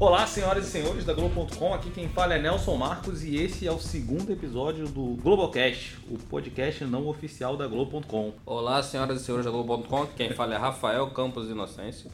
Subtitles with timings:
[0.00, 3.70] Olá, senhoras e senhores da Globo.com, aqui quem fala é Nelson Marcos e esse é
[3.70, 8.32] o segundo episódio do Globocast, o podcast não oficial da Globo.com.
[8.46, 12.10] Olá, senhoras e senhores da Globo.com, quem fala é Rafael Campos Inocêncio,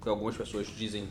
[0.00, 1.08] que algumas pessoas dizem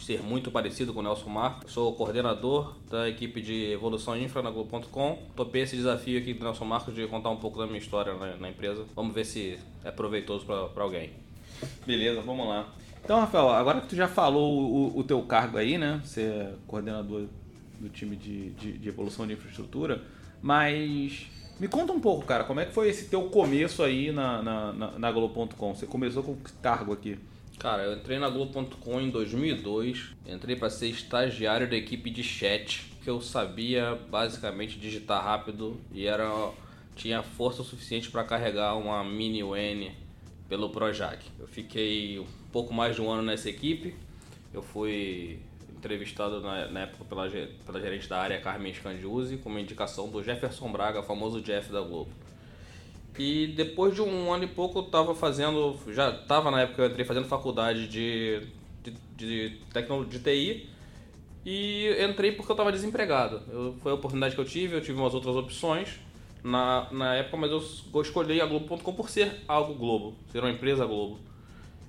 [0.00, 1.70] ser muito parecido com o Nelson Marcos.
[1.70, 5.18] Sou coordenador da equipe de evolução infra na Globo.com.
[5.36, 8.34] Topei esse desafio aqui do Nelson Marcos de contar um pouco da minha história na,
[8.38, 8.86] na empresa.
[8.96, 11.10] Vamos ver se é proveitoso para alguém.
[11.86, 12.66] Beleza, vamos lá.
[13.04, 16.00] Então, Rafael, agora que tu já falou o, o teu cargo aí, né?
[16.02, 17.26] Você é coordenador
[17.78, 20.02] do time de, de, de, evolução de infraestrutura,
[20.40, 21.26] mas
[21.60, 24.72] me conta um pouco, cara, como é que foi esse teu começo aí na, na,
[24.72, 25.74] na, na Globo.com?
[25.74, 27.18] Você começou com que cargo aqui?
[27.58, 32.90] Cara, eu entrei na Globo.com em 2002, entrei para ser estagiário da equipe de chat,
[33.02, 36.30] que eu sabia basicamente digitar rápido e era
[36.96, 40.03] tinha força suficiente para carregar uma mini WN
[40.48, 41.24] pelo Projac.
[41.38, 43.94] Eu fiquei um pouco mais de um ano nessa equipe.
[44.52, 45.38] Eu fui
[45.76, 47.28] entrevistado na, na época pela,
[47.66, 51.80] pela gerente da área, Carmen Scandiuzzi, com uma indicação do Jefferson Braga, famoso Jeff da
[51.80, 52.10] Globo.
[53.18, 56.80] E depois de um ano e pouco eu estava fazendo, já estava na época que
[56.82, 58.42] eu entrei fazendo faculdade de,
[58.82, 60.68] de, de tecnologia de TI
[61.46, 63.42] e entrei porque eu estava desempregado.
[63.52, 66.00] Eu, foi a oportunidade que eu tive, eu tive umas outras opções
[66.44, 70.84] na, na época, mas eu escolhi a Globo.com por ser algo Globo, ser uma empresa
[70.84, 71.18] Globo.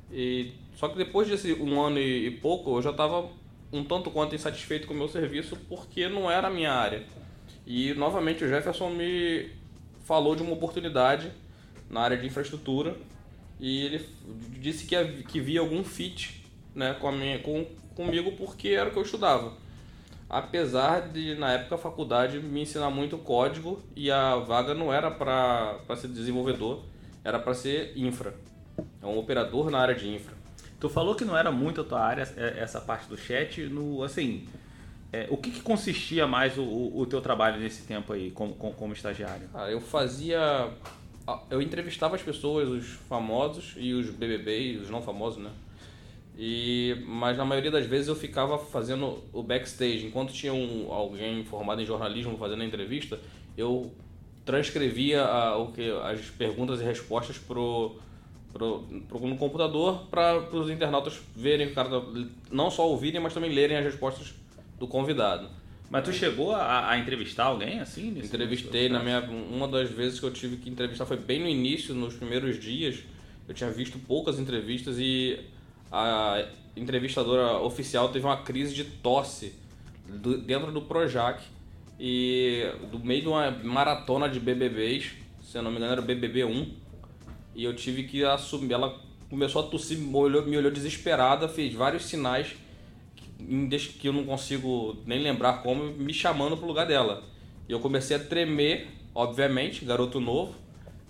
[0.10, 3.30] E, só que depois desse um ano e, e pouco, eu já estava
[3.74, 7.04] um tanto quanto insatisfeito com o meu serviço porque não era a minha área.
[7.68, 9.50] E novamente o Jefferson me
[10.06, 11.30] falou de uma oportunidade
[11.90, 12.96] na área de infraestrutura
[13.60, 14.06] e ele
[14.60, 18.94] disse que, que via algum fit né, com a minha, com, comigo porque era o
[18.94, 19.65] que eu estudava
[20.38, 25.10] apesar de na época a faculdade me ensinar muito código e a vaga não era
[25.10, 26.84] para ser desenvolvedor,
[27.24, 28.34] era para ser infra.
[29.02, 30.34] É um operador na área de infra.
[30.78, 34.04] Tu falou que não era muito a tua área é, essa parte do chat, no
[34.04, 34.46] assim,
[35.14, 38.74] é, o que, que, consistia mais o, o, teu trabalho nesse tempo aí como, como,
[38.74, 39.50] como estagiário?
[39.54, 40.70] Ah, eu fazia
[41.50, 45.50] eu entrevistava as pessoas, os famosos e os BBB, os não famosos, né?
[46.38, 50.06] E, mas na maioria das vezes eu ficava fazendo o backstage.
[50.06, 53.20] Enquanto tinha um, alguém formado em jornalismo fazendo a entrevista,
[53.58, 53.92] eu
[54.44, 57.96] transcrevia a, o que, as perguntas e respostas pro,
[58.52, 61.90] pro, pro no computador para os internautas verem, cara,
[62.52, 64.34] não só ouvirem, mas também lerem as respostas
[64.78, 65.48] do convidado.
[65.90, 68.10] Mas tu chegou a, a entrevistar alguém assim?
[68.10, 71.94] Entrevistei na minha uma das vezes que eu tive que entrevistar foi bem no início,
[71.96, 73.00] nos primeiros dias.
[73.48, 75.40] Eu tinha visto poucas entrevistas e
[75.92, 79.54] a entrevistadora oficial teve uma crise de tosse
[80.08, 81.42] do, dentro do Projac
[82.00, 86.44] e do meio de uma maratona de BBBs, se eu não me engano era BBB
[86.44, 86.74] 1,
[87.56, 91.74] e eu tive que assumir, ela começou a tossir, me olhou, me olhou desesperada, fez
[91.74, 92.56] vários sinais
[93.38, 97.24] que, que eu não consigo nem lembrar como, me chamando pro lugar dela.
[97.68, 100.56] E eu comecei a tremer, obviamente, garoto novo,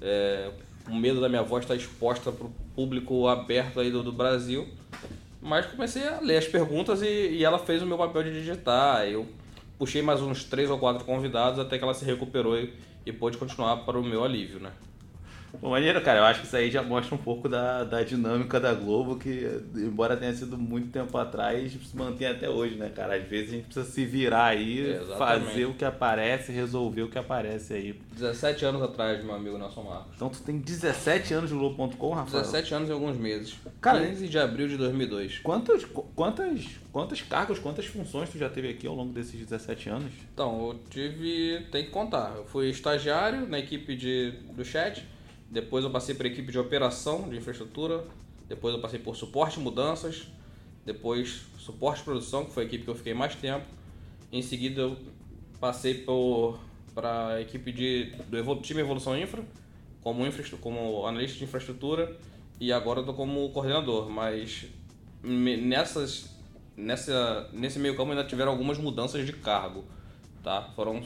[0.01, 0.51] é,
[0.85, 4.67] com medo da minha voz estar exposta para o público aberto aí do, do, Brasil.
[5.41, 9.05] Mas comecei a ler as perguntas e, e ela fez o meu papel de digitar.
[9.07, 9.27] Eu
[9.77, 12.73] puxei mais uns três ou quatro convidados até que ela se recuperou e,
[13.05, 14.71] e pôde continuar para o meu alívio, né?
[15.61, 16.19] Bom, maneiro, cara.
[16.19, 19.47] Eu acho que isso aí já mostra um pouco da, da dinâmica da Globo, que,
[19.75, 23.15] embora tenha sido muito tempo atrás, se mantém até hoje, né, cara?
[23.15, 27.09] Às vezes a gente precisa se virar aí, é, fazer o que aparece, resolver o
[27.09, 27.99] que aparece aí.
[28.13, 30.13] 17 anos atrás, meu amigo Nelson Marcos.
[30.15, 32.43] Então tu tem 17 anos de Globo.com, Rafael?
[32.43, 33.55] 17 anos e alguns meses.
[33.81, 35.39] Cara, 15 de abril de 2002.
[35.39, 40.11] Quantos, quantas, quantas cargos, quantas funções tu já teve aqui ao longo desses 17 anos?
[40.33, 41.65] Então, eu tive.
[41.71, 42.33] Tem que contar.
[42.35, 45.05] Eu fui estagiário na equipe de, do chat
[45.49, 48.03] depois eu passei para a equipe de operação de infraestrutura.
[48.47, 50.27] Depois eu passei por suporte mudanças.
[50.85, 53.65] Depois suporte produção, que foi a equipe que eu fiquei mais tempo.
[54.31, 54.97] Em seguida eu
[55.59, 56.05] passei
[56.93, 59.43] para a equipe de, do time Evolução Infra,
[60.01, 62.17] como, infra, como analista de infraestrutura.
[62.59, 64.09] E agora estou como coordenador.
[64.09, 64.65] Mas
[65.23, 66.29] nessas,
[66.75, 69.85] nessa, nesse meio campo ainda tiveram algumas mudanças de cargo.
[70.43, 70.61] Tá?
[70.75, 71.03] Foram,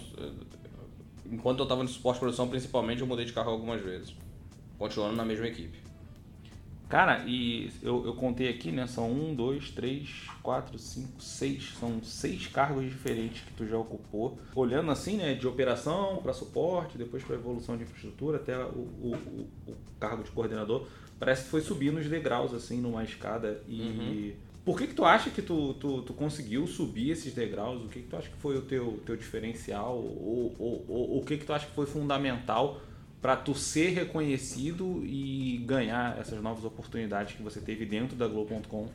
[1.25, 4.13] enquanto eu estava no suporte produção, principalmente, eu mudei de cargo algumas vezes
[4.79, 5.89] continuando na mesma equipe.
[6.89, 8.87] Cara, e eu, eu contei aqui, né?
[8.87, 11.75] São um, dois, três, quatro, cinco, seis.
[11.79, 14.39] São seis cargos diferentes que tu já ocupou.
[14.55, 15.35] Olhando assim, né?
[15.35, 20.31] De operação para suporte, depois para evolução de infraestrutura, até o, o, o, cargo de
[20.31, 20.87] coordenador.
[21.19, 23.61] Parece que foi subindo os degraus, assim, numa escada.
[23.67, 24.33] E uhum.
[24.65, 27.85] por que que tu acha que tu, tu, tu, conseguiu subir esses degraus?
[27.85, 29.95] O que que tu acha que foi o teu, teu diferencial?
[29.95, 32.81] Ou, ou, ou o que que tu acha que foi fundamental
[33.21, 38.87] para tu ser reconhecido e ganhar essas novas oportunidades que você teve dentro da Globo.com?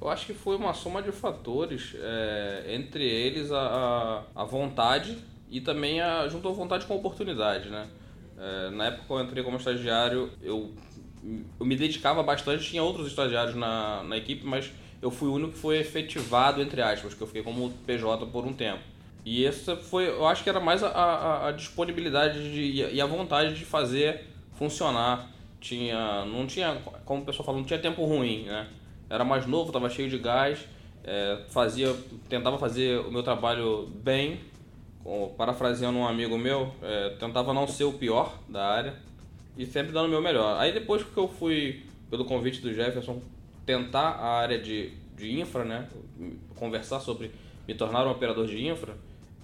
[0.00, 5.18] Eu acho que foi uma soma de fatores, é, entre eles a, a, vontade
[5.50, 7.88] e também a, juntou vontade com a oportunidade, né?
[8.38, 10.72] É, na época que eu entrei como estagiário, eu,
[11.58, 14.70] eu me dedicava bastante, tinha outros estagiários na, na equipe, mas
[15.02, 18.44] eu fui o único que foi efetivado, entre aspas, que eu fiquei como PJ por
[18.44, 18.82] um tempo.
[19.30, 23.04] E essa foi, eu acho que era mais a, a, a disponibilidade de, e a
[23.04, 25.30] vontade de fazer funcionar.
[25.60, 28.66] Tinha, não tinha, como o pessoal falou, não tinha tempo ruim, né?
[29.10, 30.66] Era mais novo, estava cheio de gás,
[31.04, 31.94] é, fazia,
[32.26, 34.40] tentava fazer o meu trabalho bem,
[35.36, 38.94] parafraseando um amigo meu, é, tentava não ser o pior da área
[39.58, 40.58] e sempre dando o meu melhor.
[40.58, 43.20] Aí depois que eu fui, pelo convite do Jefferson,
[43.66, 45.86] tentar a área de, de infra, né?
[46.56, 47.30] Conversar sobre
[47.66, 48.96] me tornar um operador de infra,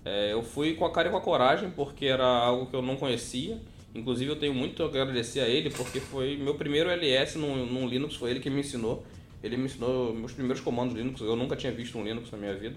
[0.05, 2.83] é, eu fui com a cara e com a coragem, porque era algo que eu
[2.83, 3.59] não conhecia.
[3.95, 8.17] Inclusive eu tenho muito a agradecer a ele, porque foi meu primeiro LS no Linux,
[8.17, 9.05] foi ele que me ensinou.
[9.43, 12.55] Ele me ensinou meus primeiros comandos Linux, eu nunca tinha visto um Linux na minha
[12.55, 12.77] vida.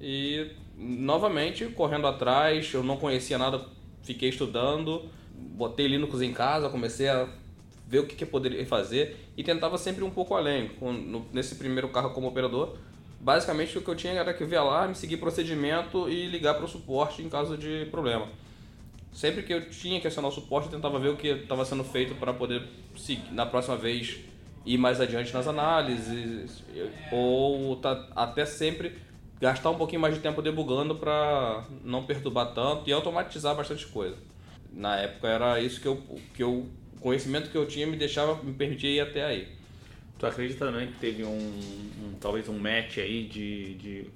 [0.00, 3.64] E novamente, correndo atrás, eu não conhecia nada,
[4.02, 7.28] fiquei estudando, botei Linux em casa, comecei a
[7.86, 10.70] ver o que, que eu poderia fazer e tentava sempre um pouco além.
[11.32, 12.76] Nesse primeiro carro como operador,
[13.20, 16.68] basicamente o que eu tinha era que ver alarme, seguir procedimento e ligar para o
[16.68, 18.28] suporte em caso de problema.
[19.12, 21.82] Sempre que eu tinha que acionar o suporte, eu tentava ver o que estava sendo
[21.82, 22.62] feito para poder
[22.96, 24.18] seguir, na próxima vez
[24.64, 26.62] ir mais adiante nas análises
[27.10, 28.96] ou tá, até sempre
[29.40, 34.16] gastar um pouquinho mais de tempo debugando para não perturbar tanto e automatizar bastante coisa.
[34.72, 36.02] Na época era isso que eu
[36.34, 36.66] que eu
[36.98, 39.57] o conhecimento que eu tinha me deixava me permitia ir até aí.
[40.18, 44.10] Tu acredita também que teve um, um talvez um match aí de, de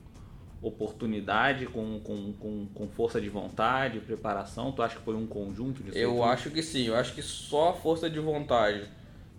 [0.60, 4.72] oportunidade com, com, com, com, força de vontade, preparação?
[4.72, 5.96] Tu acha que foi um conjunto disso?
[5.96, 6.88] Eu acho que sim.
[6.88, 8.82] Eu acho que só a força de vontade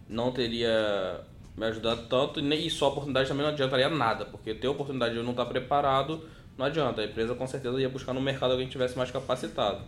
[0.07, 1.21] não teria
[1.57, 5.19] me ajudado tanto e, só a oportunidade também não adiantaria nada, porque ter oportunidade de
[5.19, 6.27] eu não estar preparado
[6.57, 7.01] não adianta.
[7.01, 9.83] A empresa com certeza ia buscar no mercado alguém que tivesse mais capacitado.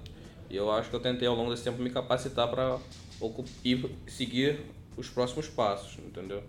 [0.50, 2.78] E eu acho que eu tentei ao longo desse tempo me capacitar para
[4.08, 4.60] seguir
[4.98, 6.44] os próximos passos, entendeu?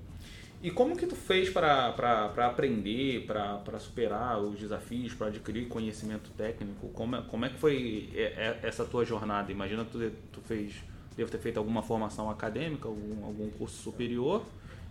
[0.67, 1.95] E como que tu fez para
[2.39, 6.89] aprender, para superar os desafios, para adquirir conhecimento técnico?
[6.89, 9.53] Como é, como é que foi é, é, essa tua jornada?
[9.53, 10.75] Imagina que tu, tu fez,
[11.17, 14.45] deve ter feito alguma formação acadêmica, algum, algum curso superior,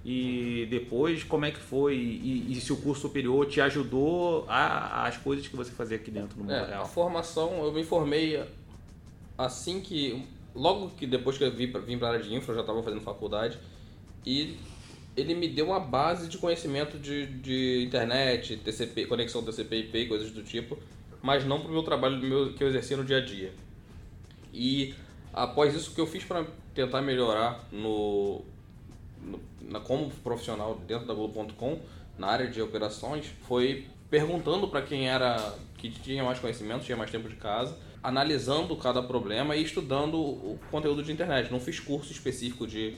[0.06, 5.06] e depois como é que foi e, e, se o curso superior te ajudou a,
[5.06, 6.84] as coisas que você fazia aqui dentro no mundo é, real?
[6.84, 8.42] A formação, eu me formei
[9.38, 10.26] assim que,
[10.56, 13.02] logo que depois que eu vim para a área de infra, eu já estava fazendo
[13.02, 13.60] faculdade,
[14.26, 14.58] e
[15.16, 20.32] ele me deu uma base de conhecimento de, de internet, TCP, conexão TCP IP, coisas
[20.32, 20.78] do tipo,
[21.22, 23.54] mas não para o meu trabalho meu, que eu exercia no dia a dia.
[24.54, 24.94] E
[25.34, 28.42] após isso, o que eu fiz para tentar melhorar no,
[29.22, 31.80] no, na, como profissional dentro da Globo.com,
[32.18, 37.12] na área de operações, foi perguntando para quem era que tinha mais conhecimento, tinha mais
[37.12, 41.52] tempo de casa, analisando cada problema e estudando o conteúdo de internet.
[41.52, 42.96] Não fiz curso específico de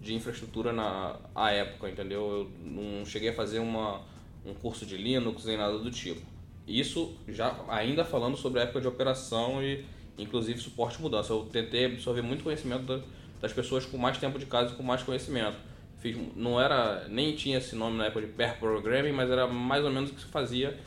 [0.00, 2.20] de infraestrutura na a época, entendeu?
[2.30, 4.00] Eu não cheguei a fazer uma,
[4.44, 6.22] um curso de Linux nem nada do tipo.
[6.66, 9.84] Isso já ainda falando sobre a época de operação e
[10.16, 11.32] inclusive suporte mudança.
[11.32, 13.00] Eu tentei absorver muito conhecimento da,
[13.40, 15.56] das pessoas com mais tempo de casa e com mais conhecimento.
[15.98, 19.84] Fiz, não era nem tinha esse nome na época de pair programming, mas era mais
[19.84, 20.78] ou menos o que se fazia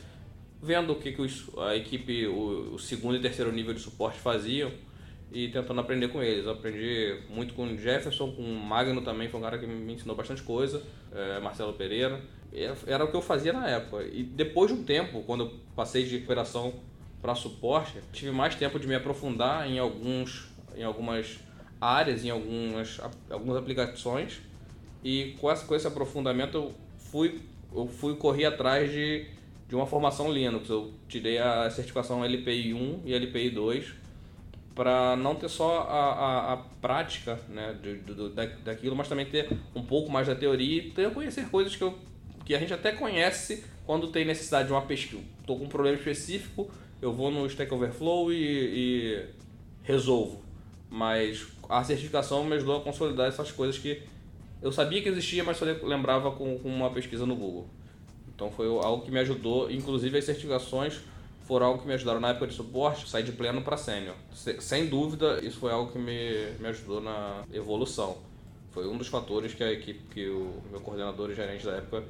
[0.64, 4.18] vendo o que, que os, a equipe, o, o segundo e terceiro nível de suporte
[4.18, 4.72] faziam
[5.34, 6.46] e tentando aprender com eles.
[6.46, 9.92] Eu aprendi muito com o Jefferson, com o Magno também, foi um cara que me
[9.92, 10.80] ensinou bastante coisa,
[11.12, 12.20] é, Marcelo Pereira.
[12.86, 14.04] Era o que eu fazia na época.
[14.04, 16.74] E depois de um tempo, quando eu passei de operação
[17.20, 21.38] para suporte, tive mais tempo de me aprofundar em alguns em algumas
[21.80, 24.40] áreas, em algumas, algumas aplicações.
[25.02, 27.40] E com esse, com esse aprofundamento eu fui,
[27.74, 29.26] eu fui correr atrás de,
[29.68, 30.68] de uma formação Linux.
[30.68, 34.03] Eu tirei a certificação LPI 1 e LPI 2
[34.74, 37.94] para não ter só a, a, a prática né, de,
[38.30, 41.82] da, daquilo, mas também ter um pouco mais da teoria e ter conhecer coisas que,
[41.82, 41.96] eu,
[42.44, 45.22] que a gente até conhece quando tem necessidade de uma pesquisa.
[45.40, 49.26] Estou com um problema específico, eu vou no Stack Overflow e, e
[49.82, 50.42] resolvo.
[50.90, 54.02] Mas a certificação me ajudou a consolidar essas coisas que
[54.60, 57.68] eu sabia que existia, mas só lembrava com, com uma pesquisa no Google.
[58.34, 61.00] Então foi algo que me ajudou, inclusive as certificações
[61.44, 64.14] foram algo que me ajudaram na época de suporte, sair de pleno para sênior.
[64.32, 68.16] Sem dúvida, isso foi algo que me, me ajudou na evolução.
[68.72, 72.02] Foi um dos fatores que a equipe, que o meu coordenador e gerente da época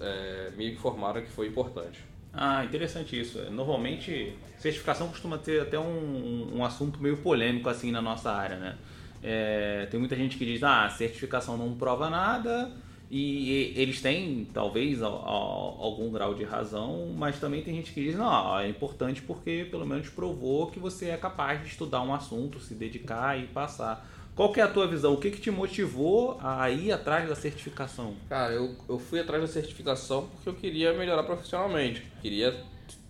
[0.00, 2.00] é, me informaram que foi importante.
[2.32, 3.38] Ah, interessante isso.
[3.50, 8.78] Normalmente, certificação costuma ter até um, um assunto meio polêmico assim na nossa área, né?
[9.22, 12.70] É, tem muita gente que diz, ah, certificação não prova nada
[13.10, 18.58] E eles têm, talvez, algum grau de razão, mas também tem gente que diz, não,
[18.58, 22.74] é importante porque pelo menos provou que você é capaz de estudar um assunto, se
[22.74, 24.06] dedicar e passar.
[24.36, 25.14] Qual que é a tua visão?
[25.14, 28.14] O que, que te motivou a ir atrás da certificação?
[28.28, 32.04] Cara, eu, eu fui atrás da certificação porque eu queria melhorar profissionalmente.
[32.20, 32.54] Queria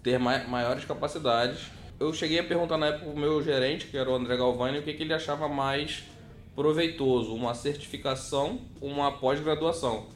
[0.03, 1.67] ter maiores capacidades.
[2.01, 4.83] Eu cheguei a perguntar na época pro meu gerente, que era o André Galvani, o
[4.83, 6.05] que, que ele achava mais
[6.59, 10.09] proveitoso, uma certificação, uma pós-graduação.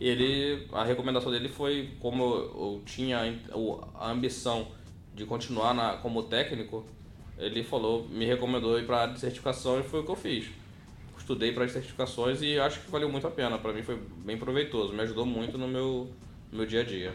[0.00, 3.18] Ele, a recomendação dele foi, como eu, tinha
[3.94, 4.68] a ambição
[5.14, 6.86] de continuar na, como técnico,
[7.36, 10.16] ele falou, me recomendou ir para a área de certificação e foi o que eu
[10.16, 10.46] fiz.
[11.18, 13.58] Estudei para as certificações e acho que valeu muito a pena.
[13.58, 16.08] Para mim foi bem proveitoso, me ajudou muito no meu,
[16.50, 17.12] no meu dia a dia.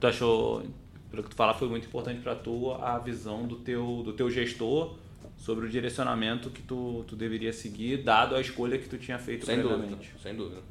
[0.00, 0.62] Tu achou,
[1.10, 4.30] pelo que tu fala, foi muito importante para tu a visão do teu, do teu
[4.30, 4.94] gestor
[5.42, 9.44] sobre o direcionamento que tu, tu deveria seguir, dado a escolha que tu tinha feito
[9.44, 9.90] sem previamente.
[9.90, 10.62] Dúvida, sem dúvida.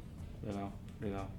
[0.42, 1.30] Legal, legal.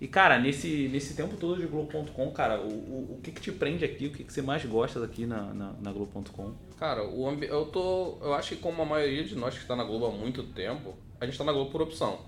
[0.00, 3.52] E cara, nesse, nesse tempo todo de Globo.com, cara, o, o, o, que, que te
[3.52, 4.08] prende aqui?
[4.08, 6.52] O que, que você mais gosta aqui na, na, na Globo.com?
[6.80, 7.46] Cara, o ambi...
[7.46, 8.18] eu tô.
[8.20, 10.96] Eu acho que como a maioria de nós que está na Globo há muito tempo,
[11.20, 12.18] a gente está na Globo por opção.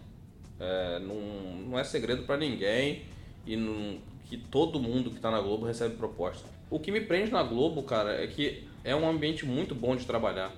[0.60, 1.16] É, não,
[1.70, 3.02] não é segredo para ninguém
[3.44, 6.48] e não, que todo mundo que está na Globo recebe proposta.
[6.70, 10.04] O que me prende na Globo, cara, é que é um ambiente muito bom de
[10.04, 10.52] trabalhar.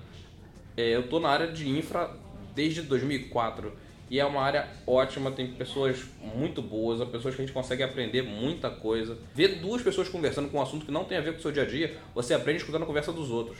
[0.77, 2.11] É, eu tô na área de infra
[2.53, 3.71] desde 2004
[4.09, 6.05] e é uma área ótima, tem pessoas
[6.35, 9.17] muito boas, pessoas que a gente consegue aprender muita coisa.
[9.33, 11.51] Ver duas pessoas conversando com um assunto que não tem a ver com o seu
[11.51, 13.57] dia a dia, você aprende escutando a conversa dos outros.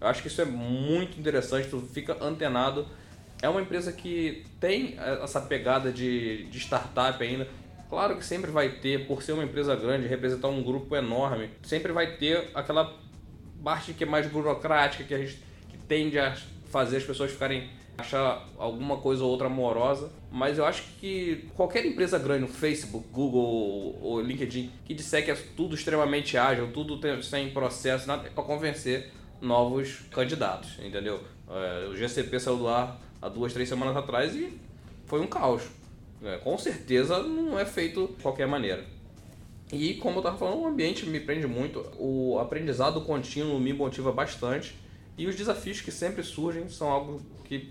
[0.00, 2.86] Eu acho que isso é muito interessante, tu fica antenado.
[3.42, 7.46] É uma empresa que tem essa pegada de, de startup ainda.
[7.90, 11.92] Claro que sempre vai ter, por ser uma empresa grande, representar um grupo enorme, sempre
[11.92, 13.01] vai ter aquela
[13.62, 15.38] parte que é mais burocrática, que a gente
[15.68, 16.36] que tende a
[16.70, 21.84] fazer as pessoas ficarem achar alguma coisa ou outra amorosa, mas eu acho que qualquer
[21.84, 27.50] empresa grande, Facebook, Google ou LinkedIn, que disser que é tudo extremamente ágil, tudo sem
[27.50, 31.20] processo, nada, é para convencer novos candidatos, entendeu?
[31.48, 34.58] É, o GCP saiu do ar há duas, três semanas atrás e
[35.06, 35.62] foi um caos.
[36.24, 38.84] É, com certeza não é feito de qualquer maneira.
[39.72, 44.12] E como eu estava falando, o ambiente me prende muito, o aprendizado contínuo me motiva
[44.12, 44.76] bastante
[45.16, 47.70] e os desafios que sempre surgem são algo que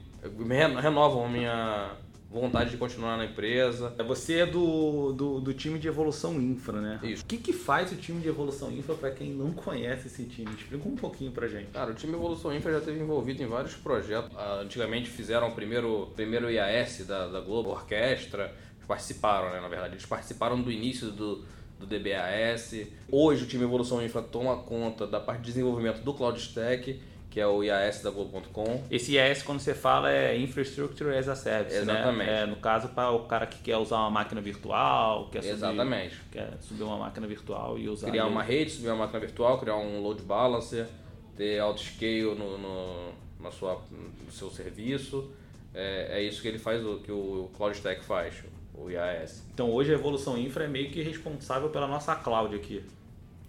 [0.82, 1.96] renovam a minha
[2.32, 3.94] vontade de continuar na empresa.
[4.08, 7.00] Você é do, do, do, time de evolução infra, né?
[7.04, 7.24] Isso.
[7.24, 10.50] O que, que faz o time de evolução infra para quem não conhece esse time?
[10.56, 11.68] Explica um pouquinho pra gente.
[11.72, 14.32] Cara, o time de evolução infra já esteve envolvido em vários projetos.
[14.62, 18.56] Antigamente fizeram o primeiro, primeiro IAS da, da Globo Orquestra,
[18.88, 19.94] participaram, né, na verdade.
[19.94, 21.44] Eles participaram do início do
[21.82, 22.88] do DBAS.
[23.12, 27.40] Hoje o time Evolução Infra toma conta da parte de desenvolvimento do Cloud Stack, que
[27.40, 28.84] é o IAS da Globo.com.
[28.92, 31.82] Esse IAS, quando você fala, é Infrastructure as a Service, né?
[31.82, 32.30] Exatamente.
[32.30, 32.44] Né?
[32.44, 36.22] É, no caso, para o cara que quer usar uma máquina virtual, quer subir, Exatamente.
[36.32, 38.10] quer subir uma máquina virtual e usar...
[38.10, 38.32] Criar ele.
[38.32, 40.88] uma rede, subir uma máquina virtual, criar um load balancer,
[41.36, 43.82] ter auto-scale no, no, na sua,
[44.26, 45.32] no seu serviço.
[45.74, 48.44] É, é isso que ele faz, que o Cloud Stack faz
[48.84, 49.44] o IAS.
[49.54, 52.84] Então hoje a Evolução Infra é meio que responsável pela nossa cloud aqui.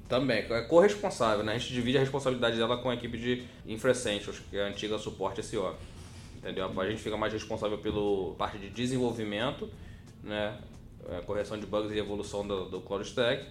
[0.09, 1.55] Também, é corresponsável, né?
[1.55, 4.67] A gente divide a responsabilidade dela com a equipe de Infra Essentials, que é a
[4.69, 5.75] antiga suporte SO.
[6.37, 6.71] Entendeu?
[6.79, 9.71] A gente fica mais responsável pela parte de desenvolvimento,
[10.23, 10.59] né?
[11.09, 13.45] É, correção de bugs e evolução do, do Cloud Stack,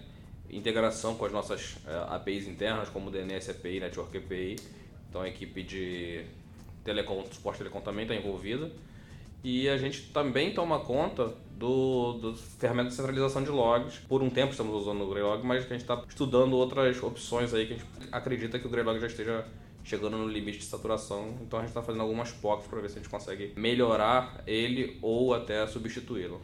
[0.50, 4.56] integração com as nossas é, APIs internas, como DNS API, Network API.
[5.08, 6.24] Então a equipe de
[6.84, 8.70] telecom, suporte telecom também está envolvida.
[9.44, 13.98] E a gente também toma conta do, do ferramenta de centralização de logs.
[14.08, 17.66] Por um tempo estamos usando o Greylog, mas a gente está estudando outras opções aí
[17.66, 19.44] que a gente acredita que o Greylog já esteja
[19.84, 21.36] chegando no limite de saturação.
[21.40, 24.98] Então a gente está fazendo algumas POCs para ver se a gente consegue melhorar ele
[25.02, 26.40] ou até substituí-lo.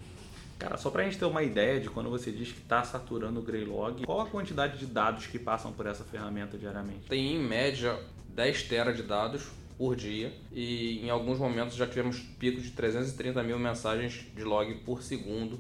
[0.59, 3.39] Cara, só para a gente ter uma ideia de quando você diz que está saturando
[3.39, 7.09] o Greylog, qual a quantidade de dados que passam por essa ferramenta diariamente?
[7.09, 7.97] Tem em média
[8.35, 9.47] 10 tera de dados
[9.79, 14.75] por dia e em alguns momentos já tivemos picos de 330 mil mensagens de log
[14.85, 15.59] por segundo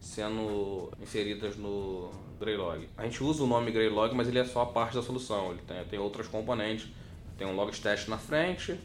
[0.00, 2.10] sendo inseridas no
[2.40, 2.88] Greylog.
[2.96, 5.52] A gente usa o nome Greylog, mas ele é só a parte da solução.
[5.52, 6.88] Ele tem, tem outras componentes.
[7.36, 8.78] Tem um logstash na frente,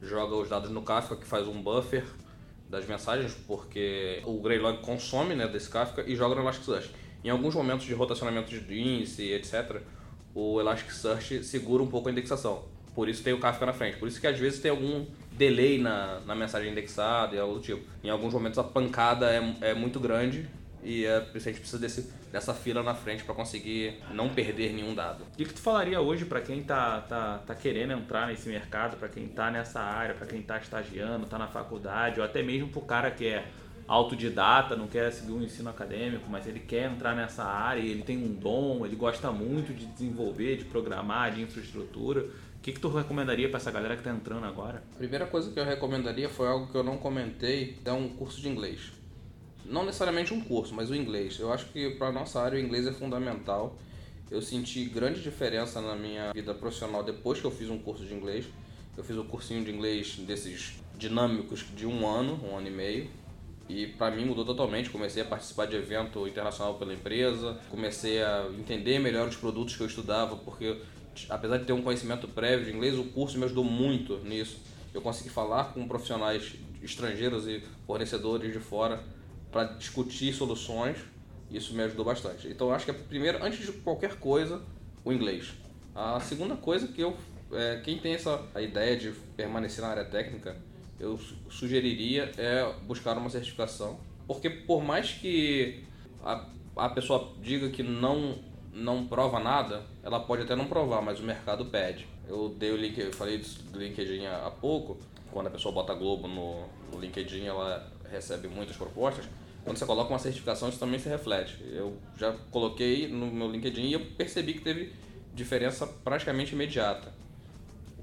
[0.00, 2.04] joga os dados no Kafka que faz um buffer
[2.68, 6.90] das mensagens, porque o Greylog consome né, desse Kafka e joga no Elasticsearch.
[7.22, 9.80] Em alguns momentos de rotacionamento de índice, etc.,
[10.34, 12.64] o Elasticsearch segura um pouco a indexação.
[12.94, 13.96] Por isso tem o Kafka na frente.
[13.96, 17.60] Por isso que às vezes tem algum delay na, na mensagem indexada e algo do
[17.60, 17.86] tipo.
[18.04, 20.48] Em alguns momentos a pancada é, é muito grande
[20.82, 24.94] e é, a gente precisa desse, dessa fila na frente para conseguir não perder nenhum
[24.94, 25.24] dado.
[25.24, 29.08] O que tu falaria hoje para quem tá, tá, tá querendo entrar nesse mercado, para
[29.08, 32.80] quem tá nessa área, para quem tá estagiando, tá na faculdade, ou até mesmo pro
[32.80, 33.46] cara que é
[33.86, 38.16] autodidata, não quer seguir um ensino acadêmico, mas ele quer entrar nessa área ele tem
[38.16, 42.26] um dom, ele gosta muito de desenvolver, de programar, de infraestrutura.
[42.62, 44.84] Que, que tu recomendaria para essa galera que está entrando agora?
[44.94, 48.40] A primeira coisa que eu recomendaria foi algo que eu não comentei, é um curso
[48.40, 48.92] de inglês.
[49.64, 51.40] Não necessariamente um curso, mas o inglês.
[51.40, 53.76] Eu acho que para nossa área o inglês é fundamental.
[54.30, 58.14] Eu senti grande diferença na minha vida profissional depois que eu fiz um curso de
[58.14, 58.46] inglês.
[58.96, 63.10] Eu fiz um cursinho de inglês desses dinâmicos de um ano, um ano e meio
[63.68, 64.88] e para mim mudou totalmente.
[64.90, 69.82] Comecei a participar de evento internacional pela empresa, comecei a entender melhor os produtos que
[69.82, 70.76] eu estudava, porque
[71.28, 74.60] apesar de ter um conhecimento prévio de inglês, o curso me ajudou muito nisso.
[74.92, 79.02] Eu consegui falar com profissionais estrangeiros e fornecedores de fora
[79.50, 80.98] para discutir soluções.
[81.50, 82.48] Isso me ajudou bastante.
[82.48, 84.62] Então acho que a primeira, antes de qualquer coisa,
[85.04, 85.52] o inglês.
[85.94, 87.16] A segunda coisa que eu,
[87.52, 90.56] é, quem tem essa a ideia de permanecer na área técnica,
[90.98, 91.18] eu
[91.50, 93.98] sugeriria é buscar uma certificação.
[94.26, 95.82] Porque por mais que
[96.24, 98.38] a, a pessoa diga que não,
[98.72, 102.06] não prova nada, ela pode até não provar, mas o mercado pede.
[102.26, 104.98] Eu dei o link, eu falei do LinkedIn há pouco,
[105.30, 109.24] quando a pessoa bota Globo no, no LinkedIn, ela recebe muitas propostas.
[109.64, 111.58] Quando você coloca uma certificação, isso também se reflete.
[111.62, 114.92] Eu já coloquei no meu LinkedIn e eu percebi que teve
[115.34, 117.12] diferença praticamente imediata.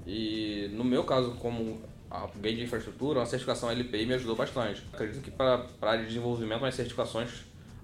[0.06, 4.82] E no meu caso, como alguém de infraestrutura, uma certificação LPI me ajudou bastante.
[4.92, 7.30] Acredito que para a área de desenvolvimento, as certificações,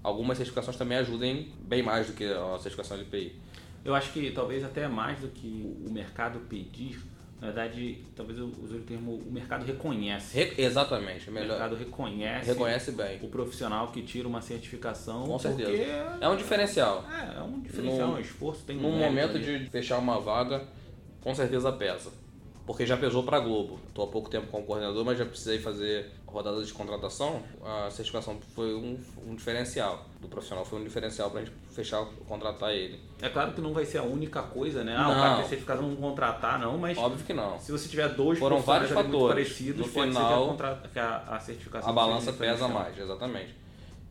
[0.03, 3.35] algumas certificações também ajudem bem mais do que a certificação LPI.
[3.83, 6.99] Eu acho que talvez até mais do que o mercado pedir,
[7.39, 10.35] na verdade, talvez eu use o termo, o mercado reconhece.
[10.35, 11.55] Re exatamente, é melhor.
[11.55, 13.19] O mercado reconhece, reconhece bem.
[13.21, 15.25] o profissional que tira uma certificação.
[15.25, 16.17] Com certeza.
[16.19, 17.05] É um diferencial.
[17.09, 18.63] É, é um diferencial, no, é um esforço.
[18.65, 19.59] Tem um momento ali.
[19.59, 20.65] de fechar uma vaga,
[21.21, 22.11] com certeza pesa
[22.67, 23.79] porque já pesou para a Globo.
[23.87, 27.41] Estou há pouco tempo como coordenador, mas já precisei fazer rodadas de contratação.
[27.63, 32.05] A certificação foi um, um diferencial do profissional, foi um diferencial para a gente fechar,
[32.27, 32.99] contratar ele.
[33.21, 34.93] É claro que não vai ser a única coisa, né?
[34.97, 35.11] Ah, não.
[35.11, 36.97] o cara tem certificação não contratar, não, mas.
[36.97, 37.57] Óbvio que não.
[37.57, 41.89] Se você tiver dois Foram vários fatores parecidos, no final, que, que a, a, certificação.
[41.89, 43.55] A balança pesa mais, exatamente.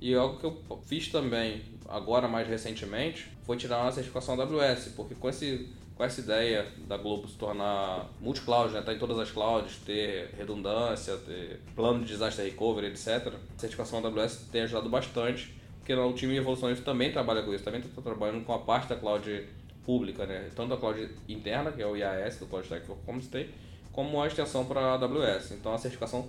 [0.00, 5.14] E algo que eu fiz também, agora mais recentemente, foi tirar uma certificação AWS, porque
[5.14, 8.82] com esse com essa ideia da Globo se tornar multi-cloud, né?
[8.82, 13.28] Tá em todas as clouds, ter redundância, ter plano de disaster recovery, etc.
[13.28, 17.64] A certificação AWS tem ajudado bastante, porque o time de evolução também trabalha com isso,
[17.64, 19.48] também está trabalhando com a parte da cloud
[19.86, 20.50] pública, né?
[20.54, 23.48] Tanto a cloud interna, que é o IAS, do Cloud Stack Performance tem,
[23.90, 25.52] como a extensão para a AWS.
[25.52, 26.28] Então a certificação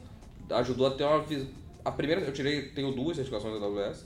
[0.50, 1.26] ajudou a ter uma
[1.84, 4.06] a primeira eu tirei tenho duas certificações da AWS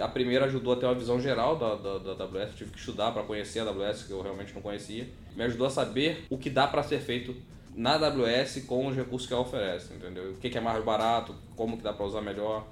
[0.00, 3.12] a primeira ajudou a ter uma visão geral da, da, da AWS, tive que estudar
[3.12, 5.08] para conhecer a AWS, que eu realmente não conhecia.
[5.36, 7.34] Me ajudou a saber o que dá para ser feito
[7.74, 10.30] na AWS com os recursos que ela oferece, entendeu?
[10.30, 12.66] O que, é mais barato, como que dá para usar melhor.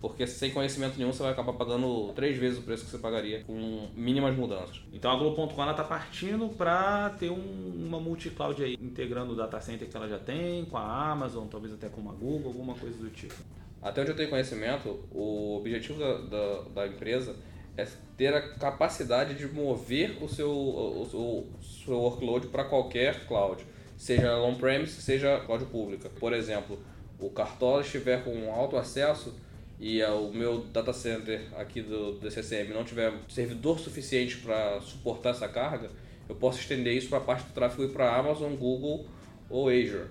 [0.00, 3.44] Porque sem conhecimento nenhum você vai acabar pagando três vezes o preço que você pagaria
[3.44, 4.80] com mínimas mudanças.
[4.92, 9.88] Então a Globo.com está partindo para ter um, uma multi-cloud aí, integrando o data center
[9.88, 13.10] que ela já tem, com a Amazon, talvez até com uma Google, alguma coisa do
[13.10, 13.36] tipo.
[13.82, 17.34] Até onde eu tenho conhecimento, o objetivo da, da, da empresa
[17.76, 23.64] é ter a capacidade de mover o seu, o, o seu workload para qualquer cloud,
[23.96, 26.08] seja on-premise, seja cloud pública.
[26.08, 26.78] Por exemplo,
[27.18, 29.34] o Cartola estiver com alto acesso
[29.80, 35.48] e o meu data center aqui do DCCM não tiver servidor suficiente para suportar essa
[35.48, 35.90] carga,
[36.28, 39.06] eu posso estender isso para a parte do tráfego e para Amazon, Google
[39.50, 40.06] ou Azure.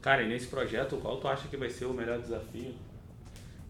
[0.00, 2.74] Cara, e nesse projeto, qual tu acha que vai ser o melhor desafio?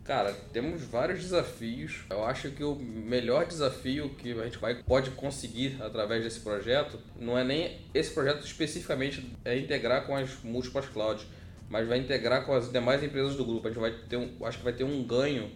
[0.08, 2.06] Cara, temos vários desafios.
[2.08, 6.98] Eu acho que o melhor desafio que a gente vai, pode conseguir através desse projeto
[7.20, 11.26] não é nem esse projeto especificamente é integrar com as múltiplas clouds,
[11.68, 13.68] mas vai integrar com as demais empresas do grupo.
[13.68, 15.50] A gente vai ter um, acho que vai ter um ganho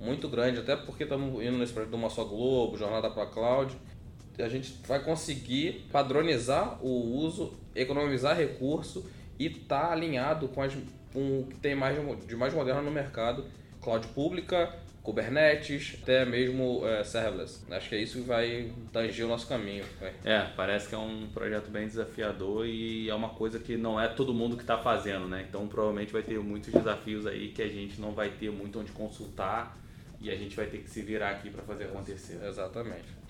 [0.00, 3.78] muito grande, até porque estamos indo nesse projeto de uma só Globo, jornada para cloud.
[4.36, 10.76] A gente vai conseguir padronizar o uso, economizar recurso e estar tá alinhado com, as,
[11.12, 16.86] com o que tem mais de mais moderno no mercado cloud pública, Kubernetes, até mesmo
[16.86, 17.64] é, serverless.
[17.68, 19.84] Acho que é isso que vai tangir o nosso caminho.
[20.24, 24.06] É, parece que é um projeto bem desafiador e é uma coisa que não é
[24.06, 25.44] todo mundo que está fazendo, né?
[25.48, 28.92] Então provavelmente vai ter muitos desafios aí que a gente não vai ter muito onde
[28.92, 29.76] consultar
[30.20, 32.38] e a gente vai ter que se virar aqui para fazer acontecer.
[32.46, 33.22] Exatamente.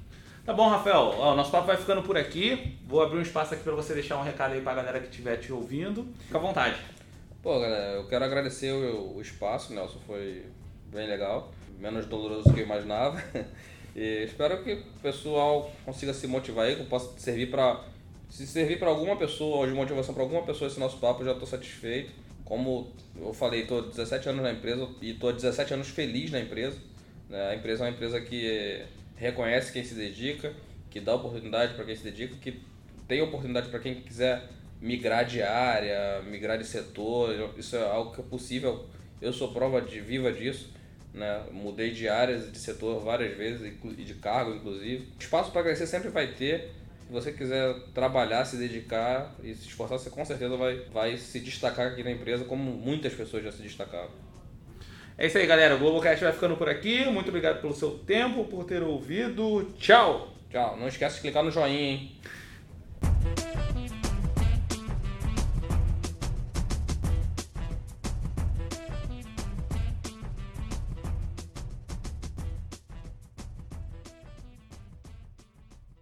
[0.45, 1.15] Tá bom, Rafael.
[1.17, 2.77] Ó, nosso papo vai ficando por aqui.
[2.85, 5.09] Vou abrir um espaço aqui para você deixar um recado aí para a galera que
[5.09, 6.07] estiver te ouvindo.
[6.27, 6.77] Fica à vontade.
[7.42, 10.44] Pô, galera, eu quero agradecer o, o espaço, Nelson, foi
[10.92, 13.20] bem legal, menos doloroso do que eu imaginava.
[13.94, 17.85] E espero que o pessoal consiga se motivar aí, que eu possa servir para
[18.31, 21.26] se servir para alguma pessoa ou de motivação para alguma pessoa esse nosso papo, eu
[21.26, 22.11] já estou satisfeito.
[22.42, 26.78] como eu falei, estou 17 anos na empresa e estou 17 anos feliz na empresa.
[27.28, 27.50] Né?
[27.50, 28.83] A empresa é uma empresa que
[29.14, 30.55] reconhece quem se dedica,
[30.88, 32.62] que dá oportunidade para quem se dedica, que
[33.07, 34.48] tem oportunidade para quem quiser
[34.83, 37.55] migrar de área, migrar de setor.
[37.57, 38.85] Isso é algo que é possível.
[39.21, 40.71] Eu sou prova de viva disso.
[41.14, 41.45] Né?
[41.53, 45.09] Mudei de áreas de setor várias vezes e de cargo, inclusive.
[45.21, 46.73] Espaço para crescer sempre vai ter.
[47.07, 51.38] Se você quiser trabalhar, se dedicar e se esforçar, você com certeza vai, vai se
[51.40, 54.11] destacar aqui na empresa, como muitas pessoas já se destacaram.
[55.16, 55.77] É isso aí, galera.
[55.77, 57.05] O Globocast vai ficando por aqui.
[57.05, 59.71] Muito obrigado pelo seu tempo, por ter ouvido.
[59.79, 60.33] Tchau!
[60.51, 60.77] Tchau.
[60.79, 62.12] Não esquece de clicar no joinha, hein?